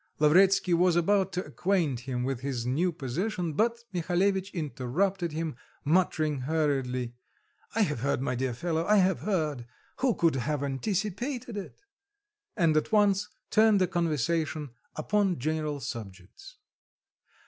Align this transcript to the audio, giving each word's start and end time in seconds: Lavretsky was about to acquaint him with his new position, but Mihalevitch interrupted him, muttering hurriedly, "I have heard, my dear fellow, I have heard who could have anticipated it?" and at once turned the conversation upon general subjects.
Lavretsky 0.17 0.73
was 0.73 0.95
about 0.95 1.31
to 1.33 1.45
acquaint 1.45 1.99
him 1.99 2.23
with 2.23 2.39
his 2.39 2.65
new 2.65 2.91
position, 2.91 3.53
but 3.53 3.83
Mihalevitch 3.93 4.49
interrupted 4.51 5.31
him, 5.31 5.55
muttering 5.85 6.39
hurriedly, 6.39 7.13
"I 7.75 7.81
have 7.81 7.99
heard, 7.99 8.19
my 8.19 8.33
dear 8.33 8.55
fellow, 8.55 8.83
I 8.87 8.95
have 8.95 9.19
heard 9.19 9.67
who 9.97 10.15
could 10.15 10.37
have 10.37 10.63
anticipated 10.63 11.55
it?" 11.55 11.83
and 12.57 12.75
at 12.75 12.91
once 12.91 13.29
turned 13.51 13.79
the 13.79 13.85
conversation 13.85 14.71
upon 14.95 15.37
general 15.37 15.79
subjects. 15.79 16.57